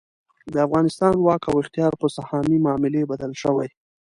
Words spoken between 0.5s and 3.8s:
د افغانستان واک او اختیار په سهامي معاملې بدل شوی.